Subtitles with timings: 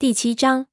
[0.00, 0.68] 第七章，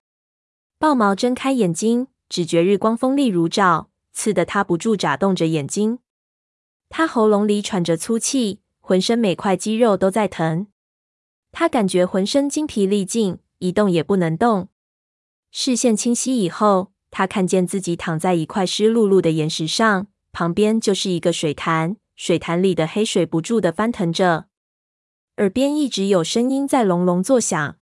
[0.78, 5.98] 豹毛睁开眼睛，只觉日光锋利如照，刺得他不住眨动着眼睛。
[6.90, 10.68] 他喉咙里喘着粗气，浑身每块肌肉都在疼。
[11.52, 14.70] 他感觉浑身精疲力尽，一动也不能动。
[15.50, 24.50] 视线清晰以后，他看见自己躺在一块湿漉漉的岩石上，旁边就是一个水潭，水潭里的黑水不住地翻腾着，
[25.38, 27.78] 耳边一直有声音在隆隆作响。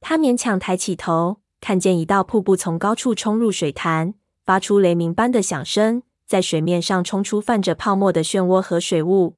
[0.00, 4.14] 他勉强抬起头，看见一道瀑布从高处冲入水潭，
[4.44, 9.36] 发出雷鸣般的响声，在水面上冲出泛着泡沫的漩涡和水雾。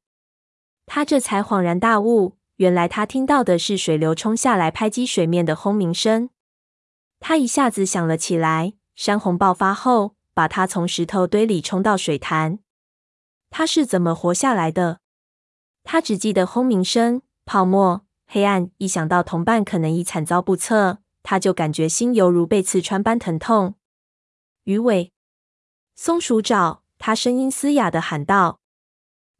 [0.87, 6.31] 他这才恍然大悟，原来他听到的是水流冲下来拍击水面的轰鸣声。
[7.21, 12.59] 他一下子想了起来：山洪爆发后，把他从石头堆里冲到水潭，
[13.51, 15.01] 他是怎么活下来的？
[15.85, 18.03] 他只记得轰鸣声、泡沫。
[18.31, 23.77] 黑暗，一想到同伴可能已惨遭不测，他就感觉心犹如被刺穿般疼痛。
[24.65, 25.15] 鱼尾，
[25.95, 28.61] 松鼠爪，他声音嘶哑的喊道：“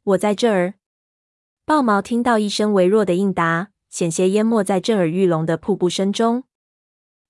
[0.03, 0.73] 我在这儿。”
[1.65, 6.45] 豹毛听到一声微弱的应答，险些淹没在震耳欲聋的瀑布声中。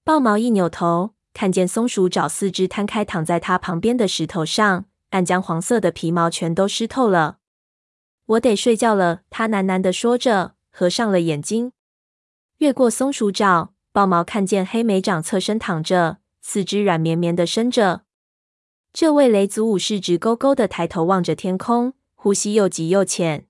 [0.06, 7.40] 豹毛一扭头，看见松鼠爪四肢摊开躺在他旁边的石头上，暗将黄色的皮毛全都湿透了。
[8.28, 10.56] 我得睡觉了，他喃喃的说着。
[10.70, 11.72] 合上了眼睛，
[12.58, 18.04] 越过松鼠爪，豹毛看见黑莓长侧身躺着，四肢软绵绵的伸着。
[18.92, 23.48] 这位雷族武士直勾勾的抬头望着天空，呼吸又急又浅。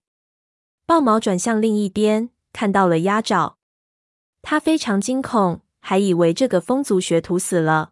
[0.85, 3.57] 豹毛转向另一边，看到了鸭爪，
[4.41, 7.91] 他非常惊恐，还以为这个风族学徒死了，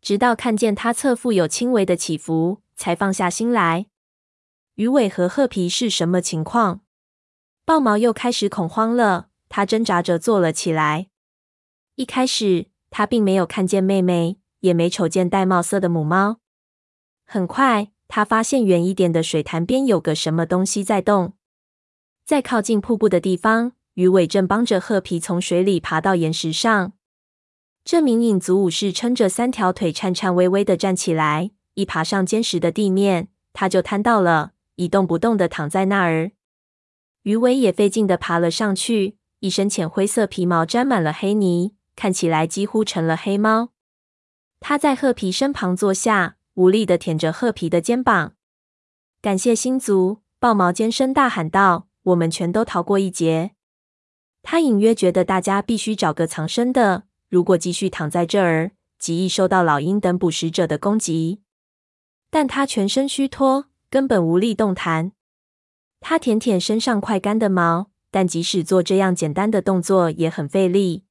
[0.00, 3.86] 直到看见他侧腹有轻微的起伏，才放下心来。
[4.74, 6.82] 鱼尾和褐皮是什么情况？
[7.64, 11.06] 豹毛又开始恐慌了，他挣扎着坐了起来。
[11.94, 16.38] 一开始，他并没有看见妹妹，也没瞅见玳瑁色的母猫。
[17.24, 21.34] 很快，他发现远一点的水潭边有个什么东西在动。
[22.24, 26.92] 在靠近瀑布的地方，鱼尾正帮着褐皮从水里爬到岩石上。
[27.84, 31.52] 这名影族武士撑着三条腿，颤颤巍巍地站起来。
[31.74, 36.32] 一爬上坚实的地面，他就瘫倒了，一动不动地躺在那儿。
[37.22, 43.70] 鱼尾也费劲地爬了上去，一身浅灰色皮毛沾满了黑泥，看起来几乎成了黑猫。
[44.58, 48.34] 他在褐皮身旁坐下，无力地舔着褐皮的肩膀。
[49.20, 53.52] 感谢星族，豹毛尖声大喊道：“我们全都逃过一劫。”
[54.42, 61.40] 他隐约觉得大家必须找个藏身的，如果继续躺在这儿，极易受到老鹰等捕食者的攻击。
[62.30, 65.12] 但他全身虚脱，根本无力动弹。
[66.02, 71.04] 他舔舔身上快干的毛，但即使做这样简单的动作也很费力。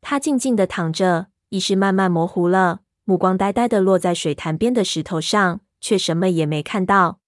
[0.00, 7.20] 他静静地躺着，意识慢慢模糊了，目光呆呆地落在水潭边的石头上，却什么也没看到。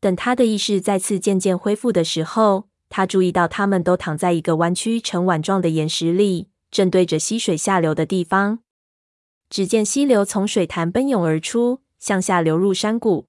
[0.00, 8.58] 等他的意识再次渐渐恢复的时候，他注意到他们都躺在一个弯曲成碗状的岩石里，正对着溪水下流的地方。
[9.48, 13.28] 只见溪流从水潭奔涌而出，向下流入山谷。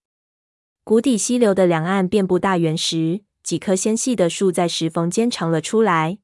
[0.85, 6.17] 谷底溪流的两岸遍布大圆石，几棵纤细的树在石缝间长了出来。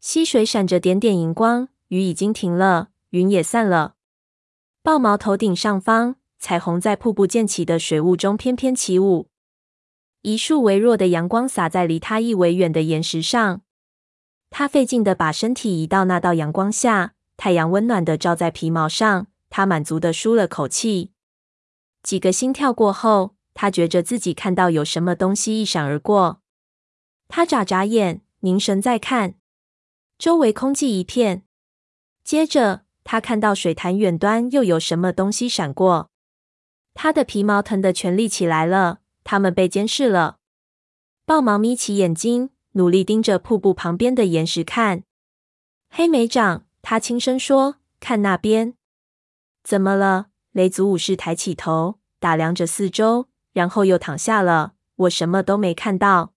[0.00, 3.96] 溪水闪着点点银光，雨已经停了，云也散了。
[4.80, 9.28] 豹毛头顶上方，彩虹在瀑布溅起的水雾中翩翩起舞。
[10.22, 13.62] 一束微弱的阳光洒在离他一围远的岩石上，
[14.50, 21.10] 他费劲地把身体移到那道阳光下，太阳温暖地照在皮毛上，他满足地舒了口气。
[22.04, 26.42] 几个心跳过后，他觉着自己看到有什么东西一闪而过，
[27.28, 29.36] 他眨眨眼，凝神在看，
[30.18, 31.44] 周围空寂一片。
[32.22, 36.10] 接着，他看到水潭远端又有什么东西闪过，
[36.92, 39.00] 他的皮毛疼得全立起来了。
[39.22, 40.38] 他们被监视了。
[41.24, 45.04] 豹毛眯起眼睛，努力盯着瀑布旁边的岩石看。
[45.88, 48.74] 黑莓长，他轻声说：“看那边。”
[49.64, 50.26] 怎么了？
[50.52, 53.28] 雷族武士抬起头，打量着四周。
[53.54, 54.74] 然后又躺下了。
[54.96, 56.34] 我什么都没看到。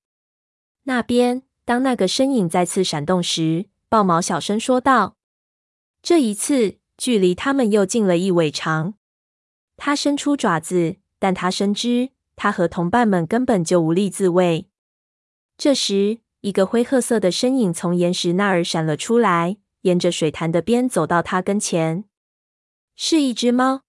[0.84, 5.18] 那边，当那个身影再次闪动时，豹毛小声说道
[6.02, 8.94] ：“这一次，距离他们又近了一尾长。”
[9.76, 14.70] 他伸出爪子，但他深知，他和同伴们根本就无力自卫。
[15.58, 22.06] 这时，一个灰褐色的身影从岩石那儿闪了出来，沿着水潭的边走到他跟前。
[22.96, 23.82] 是一只猫。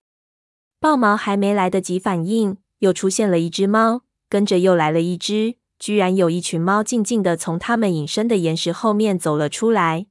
[0.78, 2.58] 豹毛还没来得及反应。
[2.78, 10.06] 又出现了一只猫，跟着又来了一只，居然有一群猫静静地从他们隐身的岩石后面走了出来。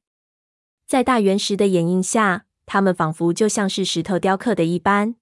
[0.86, 5.16] 在大原石的掩映下，他们仿佛就像是石头雕刻的一般。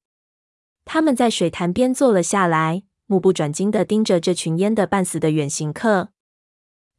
[0.86, 6.10] 他们在水潭边坐了下来，目不转睛地盯着这群淹得半死的远行客。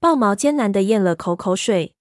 [0.01, 1.95] 豹毛艰难地咽了口口水。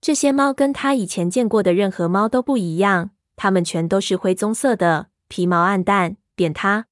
[0.00, 6.86] 这些猫跟他以前见过的任何猫都不一样，它们全都是灰棕色的，皮毛暗淡、扁塌。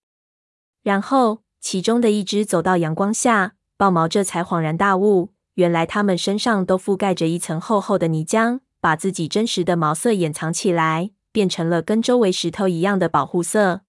[0.84, 8.60] 然后，其中的一只走到阳光下，豹毛这才恍然大悟，原来它们身上都覆盖着一层厚厚的泥浆。
[8.80, 13.80] 把自己真实的毛色掩藏起来，变成了跟周围石头一样的保护色。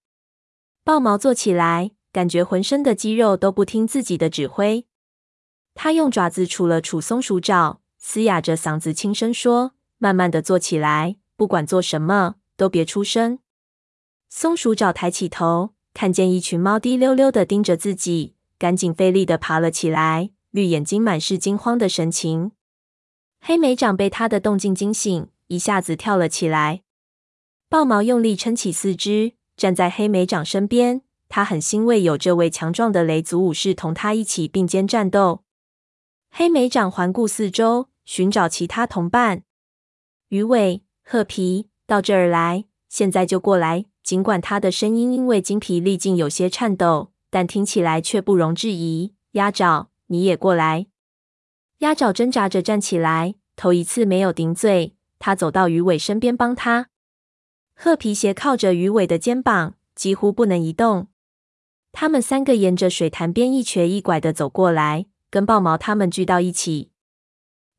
[0.84, 4.86] 豹毛坐起来，感觉浑身的肌肉都不听自己的指挥。
[5.74, 13.40] 他用爪子杵了杵松鼠爪，嘶哑着嗓子轻声说：“慢慢的坐起来，不管做什么，都别出声。”
[14.32, 22.52] 松鼠爪抬起头，看见一群猫滴溜溜的盯着自己，赶紧费力的爬了起来，绿眼睛满是惊慌的神情。
[23.40, 26.82] 黑莓长被他的动静惊醒，一下子跳了起来。
[27.70, 31.00] 豹毛用力撑起四肢，站在黑莓长身边。
[31.30, 35.44] 他很欣慰有这位强壮的雷族武士同他一起并肩战斗。
[36.28, 39.44] 黑莓长环顾四周，寻找其他同伴。
[40.28, 43.86] 鱼尾、褐皮，到这儿来，现在就过来。
[44.06, 49.14] 尽管他的声音因为精疲力尽有些颤抖，但听起来却不容置疑。
[49.32, 50.86] 鸭爪，你也过来。
[51.78, 54.94] 鸭爪挣扎着站起来，头一次没有顶嘴。
[55.18, 56.86] 他走到鱼尾身边帮他。
[57.74, 61.08] 褐皮鞋靠着鱼尾的肩膀，几乎不能移动。
[61.90, 66.92] 他们三个沿着水潭边一瘸一拐地走过来，跟豹毛他们聚到一起。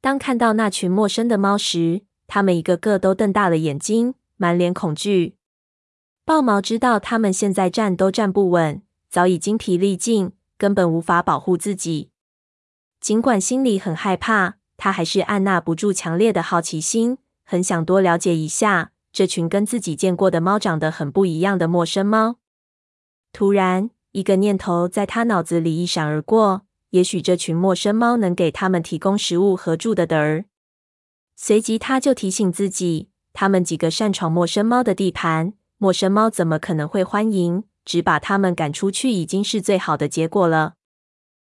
[0.02, 5.38] 当看到那群陌生的猫时，他们一个个都瞪大了眼睛，满脸恐惧。
[6.28, 12.10] 豹毛知道他们现在站都站不稳，早已精疲力尽，根本无法保护自己。
[13.00, 22.36] 尽管心里很害怕，他还是按捺不住强烈的好奇心，很想多了解一下这群跟自己见过的猫长得很不一样的陌生猫。
[23.32, 30.44] 突然，一个念头在他脑子里一闪而过：也许这群陌生猫能给他们提供食物和住的地儿。
[31.38, 37.64] 随即，他就提醒自己：他们几个擅闯陌生猫的地盘，陌生猫怎么可能会欢迎？
[37.86, 40.74] 只把他们赶出去，已经是最好的结果了。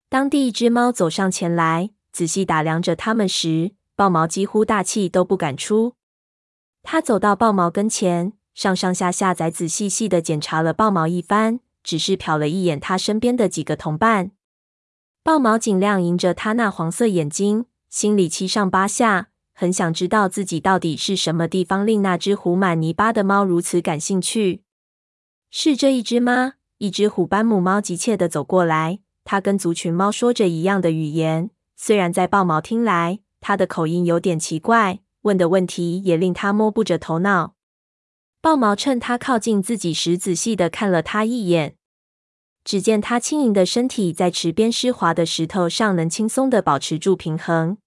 [0.10, 5.96] 当第一只猫走上前来，仔细打量着它们时，豹毛几乎大气都不敢出。
[6.82, 14.32] 他走到豹毛跟前，上上下下仔仔细细的检查了豹毛一番，只是瞟了一眼他身边的几个同伴。
[15.22, 24.64] 豹毛尽量迎着他那黄色眼睛，心里七上八下，很想知道自己到底是什么地方令那只糊满泥巴的猫如此感兴趣。
[25.50, 26.54] 是这一只吗？
[26.80, 29.00] 一只虎斑母猫急切的走过来。
[29.24, 37.56] 它跟族群猫说着一样的语言，虽然在豹毛听来，它的口音有点奇怪，问的问题也令他摸不着头脑。
[38.42, 41.78] 豹毛趁它靠近自己时，仔细的看了它一眼，
[42.66, 47.78] 只见它轻盈的身体在池边湿滑的石头上能轻松的保持住平衡。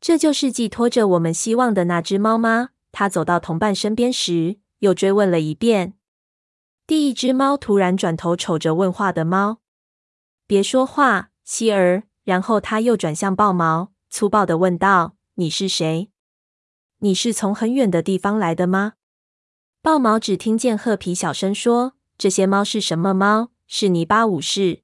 [0.00, 2.70] 这就是寄托着我们希望的那只猫吗？
[2.92, 5.94] 他走到同伴身边时，又追问了一遍。
[6.86, 9.58] 第一只猫突然转头瞅着问话的猫。
[10.46, 12.04] 别说话，希儿。
[12.24, 16.10] 然后他又转向豹毛，粗暴地问道：“你是谁？
[16.98, 18.94] 你是从很远的地方来的吗？”
[19.80, 23.50] 豹毛只听见褐皮小声说：“这些猫是什么猫？
[23.66, 24.82] 是泥巴武士。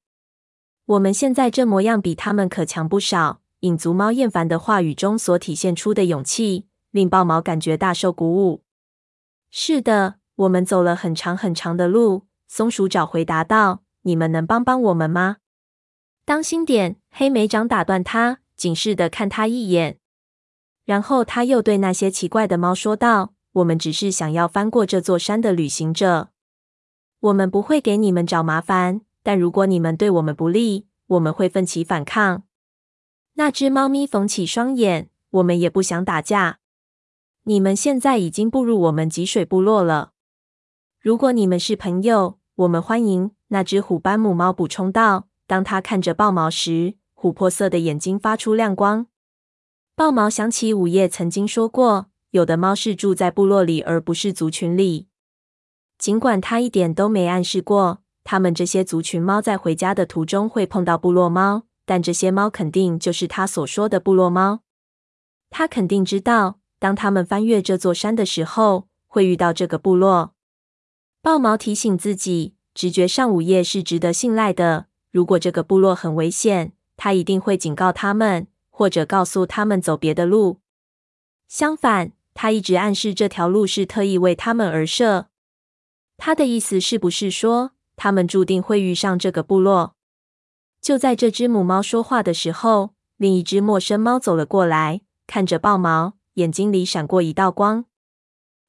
[0.87, 8.63] 我们现在这模样，比他们可强不少。”影族猫厌烦的话语中所体现出的勇气，令豹毛感觉大受鼓舞。
[9.51, 15.39] “是的，我们走了很长很长的路。”松鼠爪回答道：“你们能帮帮我们吗？”
[16.27, 16.97] 当心点！
[17.11, 19.99] 黑莓长打断他，警示地看他一眼。
[20.85, 26.29] 然后他又对那些奇怪的猫说道：“我们只是想要翻过这座山的旅行者，
[27.21, 29.01] 我们不会给你们找麻烦。
[29.23, 32.43] 但如果你们对我们不利，我们会奋起反抗。”
[33.45, 36.61] 那只猫咪缝起双眼：“我们也不想打架。
[37.43, 40.13] 你们现在已经步入我们脊水部落了。
[40.99, 45.29] 如果你们是朋友，我们欢迎。”那只虎斑母猫补充道。
[45.47, 49.09] 当它看着豹毛时，琥珀色的眼睛发出亮光。
[49.95, 55.09] 豹毛想起午夜曾经说过，有的猫是住在部落里，而不是族群里。
[55.99, 64.61] 尽管他一点都没暗示过，他们这些族群猫在回家的途中会碰到部落猫，但这些猫肯定就是他所说的部落猫。
[65.51, 70.35] 他肯定知道，当他们翻越这座山的时候，会遇到这个部落。
[71.23, 74.87] 豹毛提醒自己，直觉上午夜是值得信赖的。
[75.11, 80.59] 如果这个部落很危险，他一定会警告他们，或者告诉他们走别的路。
[81.47, 85.29] 相反，他一直暗示这条路是特意为他们而设。
[86.17, 89.95] 他的意思是不是说，他们注定会遇上这个部落？
[90.85, 97.87] 就在这只母猫说话的时候，另一只陌生猫走了过来，看着豹毛，眼睛里闪过一道光。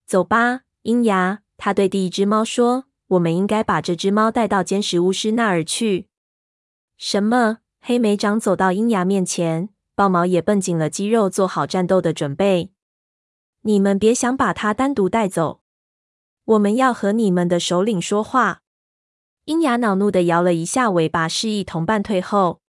[0.05, 6.07] 走吧，鹰牙，他对第一只猫说：“我们应该把这只猫带到监视巫师那儿去。”
[6.98, 7.57] 什么？
[7.81, 12.72] 黑莓长走到鹰牙面前，豹毛也绷紧了肌肉，做好战斗的准备。
[13.63, 15.60] 你们别想把它单独带走，
[16.45, 18.62] 我们要和你们的首领说话。
[19.45, 22.61] 鹰牙恼怒地摇了一下尾巴，示意同伴退后。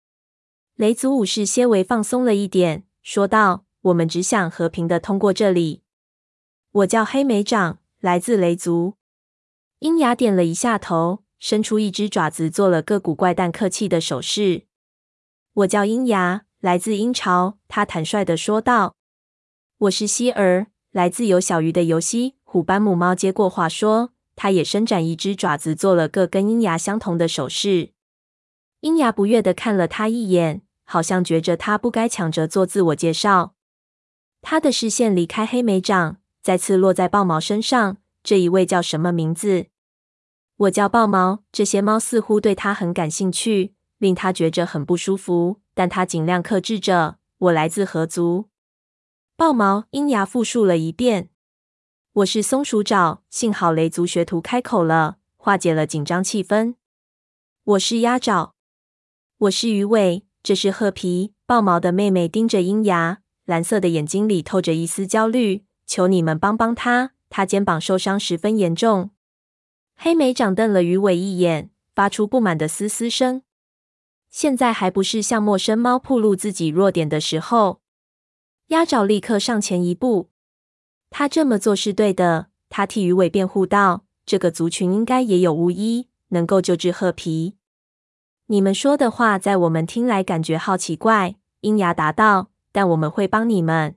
[0.76, 5.84] 雷族武士些微放松了一点，说道：“我们只想和平的通过这里。”
[6.74, 8.96] 我叫黑莓长，来自雷族。
[9.80, 14.64] 鹰牙点了一下头，伸出一只爪子，做了个古怪但客气的手势。
[15.54, 17.58] 我叫鹰牙，来自鹰巢。
[17.70, 18.98] 他坦率地说道
[19.80, 24.12] ：“我是希儿，来自有小鱼的游戏。”虎斑母猫接过话说。
[24.36, 27.92] 他也伸展一只爪子，做了个跟鹰牙相同的手势。
[28.82, 33.56] 鹰牙不悦地看了他一眼，好像觉着他不该抢着做自我介绍。
[34.42, 37.98] 他的视线离开黑莓掌，再次落在豹毛身上。
[38.22, 39.68] 这一位叫什么名字？
[40.58, 41.44] 我叫豹毛。
[41.52, 45.62] 这些猫似乎对他很感兴趣，令他觉着很不舒服。
[45.74, 47.18] 但他尽量克制着。
[47.38, 48.50] 我来自何族？
[49.36, 49.86] 豹毛。
[49.92, 51.30] 鹰牙复述了一遍。
[52.16, 56.76] 我是松鼠爪，幸好雷族学徒开口了，化解了紧张气氛。
[57.66, 58.56] 我是鸭爪，
[59.40, 61.34] 我是鱼尾，这是褐皮。
[61.46, 65.66] 豹毛的妹妹盯着鹰牙，蓝色的眼睛里透着一丝焦虑。
[65.86, 69.12] 求你们帮帮他，他肩膀受伤十分严重。
[69.98, 73.42] 黑莓长瞪了鱼尾一眼，发出不满的嘶嘶声。
[74.30, 77.82] 现在还不是向陌生猫暴露自己弱点的时候。
[78.68, 80.30] 鸭爪立刻上前一步。
[81.10, 87.56] 他这么做是对的，他替鱼尾辩护道：“这个族群应该也有巫医，能够救治褐皮。”
[88.48, 93.96] 你们说的话在我们听来感觉好奇怪，鹰牙答道：“但我们会帮你们。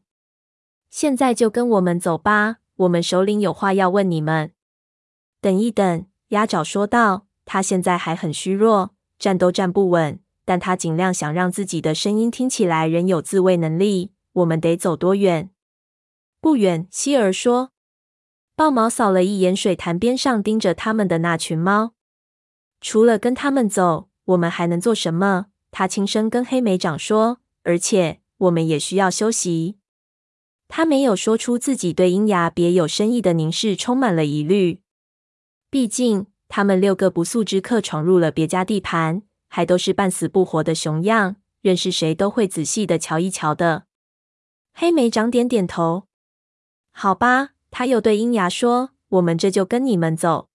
[0.89, 4.53] 现在就跟我们走吧，我们首领有话要问你们。”
[5.43, 14.13] 等一等，鸭爪说道：“他现在还很虚弱，站都站不稳，但他尽量想让自己的声音听起来仍有自卫能力。
[14.33, 15.51] 我们得走多远？”
[16.41, 17.73] 不远，希儿说。
[18.55, 21.95] 豹毛扫了一眼水潭边上盯着他们的那群猫，
[22.81, 25.47] 除了跟他们走，我们还能做什么？
[25.71, 27.41] 他轻声跟黑莓长说。
[27.65, 29.77] 而且，我们也需要休息。
[30.69, 34.81] 他没有说出自己对鹰牙别有深意的凝视充满了疑虑。
[35.69, 43.85] 毕竟，他们六个不速之客闯入了别家地盘，还都是半死不活的熊样，认识谁都会仔细的瞧一瞧的。
[44.73, 46.08] 黑莓长点点头。
[47.01, 50.49] 好吧，他又对鹰牙说：“我们这就跟你们走。”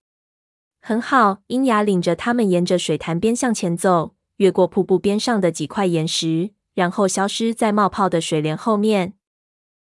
[0.78, 9.14] 很好，鹰牙领着他们沿着水潭边向前走，越过瀑布边上的几块岩石，然后消失在冒泡的水帘后面。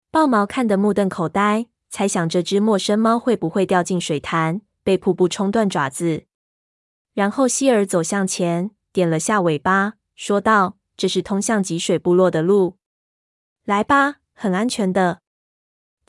[0.09, 6.23] 豹毛看得目瞪口呆，猜想这只陌生猫会不会掉进水潭，被瀑布冲断爪子。
[7.13, 12.77] 然后希尔走向前，点了下尾巴，说道：“这是通向脊水部落的路，
[13.65, 15.19] 来吧，很安全的。”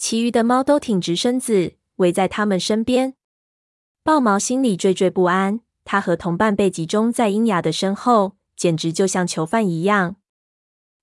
[0.00, 3.16] 其余的猫都挺直身子，围在他们身边。
[4.02, 10.16] 豹毛心里惴惴不安，他和同伴被集中在鹰牙的身后，简直就像囚犯一样。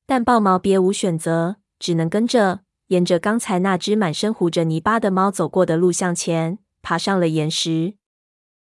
[0.08, 7.94] 但豹毛别无选择，只能跟着，沿着刚才那只满身糊着泥巴的猫走过的路向前，爬上了岩石。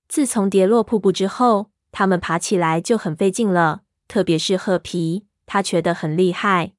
[0.07, 6.75] 自从跌落瀑布之后，他们爬起来就很费劲了，特别是褐皮，他瘸得很厉害。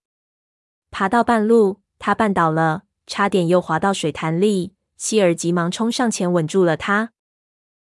[0.92, 2.84] 爬到半路，他绊倒了。
[3.12, 7.12] 差点又滑到水潭里，希尔急忙冲上前稳住了他。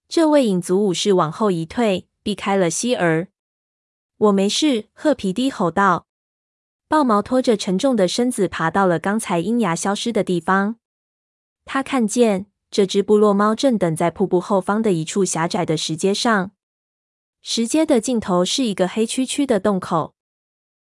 [0.07, 3.27] 这位影族武士往后一退，避开了希尔。
[4.17, 6.07] 我没事，褐皮低吼道。
[6.87, 10.77] 豹毛拖着沉重的身子爬到了刚才鹰牙消失的地方。
[11.65, 16.49] 他看见这只部落猫正等在瀑布后方的一处狭窄的石阶上，
[17.43, 20.15] 石阶的尽头是一个黑黢黢的洞口。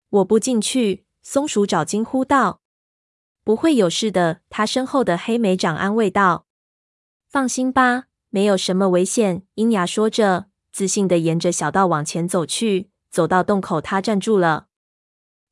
[0.09, 2.62] 我不进去，松鼠爪惊呼道。
[3.45, 6.47] 不会有事的，他身后的黑莓长安慰道
[7.29, 12.91] ：“放心吧，没有什么危险。”鹰牙说着，自信的沿着小道往前走去。
[13.11, 14.69] 走到洞口，他站住了。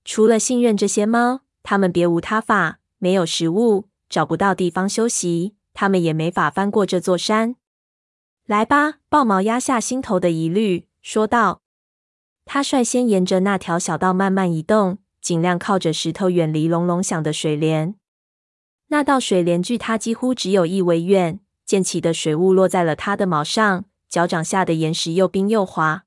[0.04, 2.78] 除了信任这些猫，他们别无他法。
[2.98, 7.56] 没有食物，找不到地方休息，他们也没法翻过这座山。
[8.46, 11.62] 来吧，豹毛压下心头的疑虑，说道。
[12.44, 14.98] 他率先沿着那条小道慢慢移动。
[15.20, 17.94] 尽量靠着石头远离隆隆响的水帘。
[18.88, 26.04] 那道水帘距他几乎只有一围远，溅起的水雾落在了他的毛上，脚掌下的岩石又冰又滑。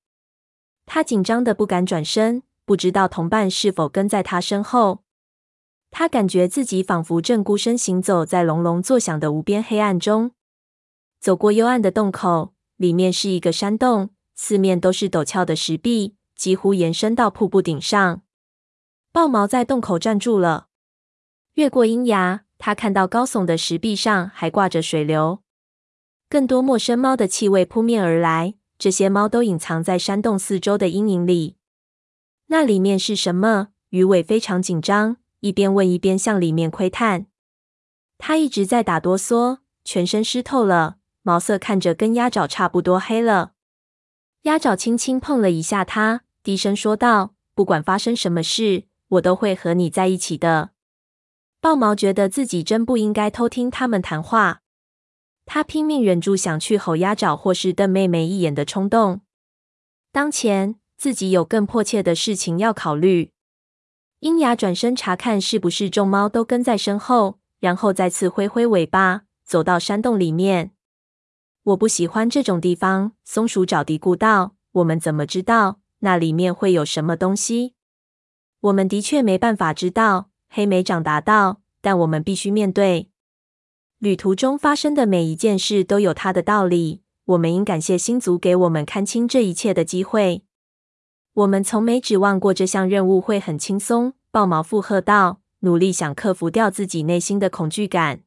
[0.86, 5.03] 他紧张的不敢转身，不知道同伴是否跟在他身后。
[5.91, 10.32] 他感觉自己仿佛正孤身行走在隆隆作响的无边黑暗中。
[11.22, 18.24] 走过幽暗的洞口，里面是一个山洞，四面都是陡峭的石壁，几乎延伸到瀑布顶上。
[19.13, 20.70] 豹毛在洞口站住了，
[21.53, 22.46] 越过阴崖。
[22.58, 25.43] 他看到高耸的石壁上还挂着水流，
[26.27, 28.55] 更多陌生猫的气味扑面而来。
[28.79, 31.58] 这些猫都隐藏在山洞四周的阴影里。
[32.48, 33.67] 那里面是什么？
[33.89, 37.27] 鱼尾非常紧张，一边问一边向里面窥探。
[38.17, 43.51] 他一直在打哆嗦，全身湿透了，毛色看着跟鸭爪差不多黑了。
[44.43, 50.72] 鸭爪轻轻碰了一下他，低声说道：“不管发生什么事，我都会和你在一起的。”
[51.60, 54.62] 豹毛觉得自己真不应该偷听他们谈话，
[55.46, 59.22] 他拼命忍住想去吼鸭爪或是瞪妹妹一眼的冲动。
[60.12, 63.32] 当前自己有更迫切的事情要考虑。
[64.20, 70.72] 鹰牙转身查看是不是众猫都跟在身后，然后再次挥挥尾巴，走到山洞里面。
[71.63, 77.75] 我不喜欢这种地方，松鼠爪嘀咕道：“我们怎么知道那里面会有什么东西？
[78.63, 83.10] 我们的确没办法知道。”黑莓长答道：“但我们必须面对
[84.00, 87.01] 旅途中发生的每一件事，都有它的道理。
[87.25, 90.43] 我们应感谢星族给我们看清这一切的机会。
[91.34, 98.22] 我们从没指望过这项任务会很轻松。”豹毛附和道，努力想克服掉自己内心的恐惧感。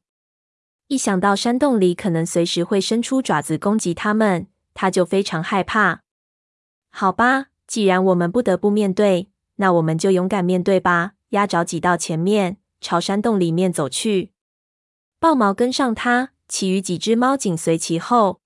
[0.87, 6.03] 一想到山洞里可能随时会伸出爪子攻击他们，他就非常害怕。
[6.89, 11.13] 好吧，既然我们不得不面对，那我们就勇敢面对吧。
[11.29, 14.31] 鸭爪挤到前面，朝山洞里面走去。
[15.19, 18.39] 豹毛跟上他，其余几只猫紧随其后。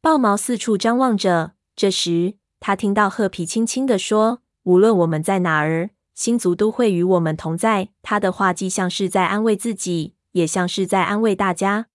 [0.00, 1.52] 豹毛四处张望着。
[1.74, 11.86] 这时，他听到褐皮轻轻地说：“无论我们在哪儿，星族都会与我们同在。”他的话既像是在安慰自己，也像是在安慰大家。